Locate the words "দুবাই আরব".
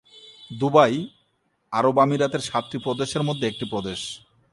0.51-1.95